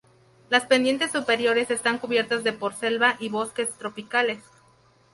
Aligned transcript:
Las 0.49 0.65
pendiente 0.65 1.07
superiores 1.09 1.69
están 1.69 1.99
cubiertas 1.99 2.43
de 2.43 2.53
por 2.53 2.73
selva 2.73 3.17
y 3.19 3.29
bosques 3.29 3.71
tropicales. 3.77 4.43